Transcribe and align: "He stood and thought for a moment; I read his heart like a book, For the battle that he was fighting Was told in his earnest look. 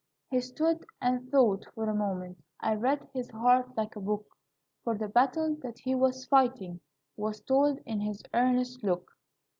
"He 0.31 0.41
stood 0.41 0.83
and 0.99 1.29
thought 1.29 1.63
for 1.75 1.87
a 1.87 1.93
moment; 1.93 2.43
I 2.59 2.73
read 2.73 3.07
his 3.13 3.29
heart 3.29 3.77
like 3.77 3.95
a 3.95 3.99
book, 4.01 4.25
For 4.83 4.97
the 4.97 5.07
battle 5.07 5.55
that 5.61 5.77
he 5.77 5.93
was 5.93 6.25
fighting 6.25 6.81
Was 7.15 7.41
told 7.41 7.77
in 7.85 7.99
his 8.01 8.23
earnest 8.33 8.83
look. 8.83 9.11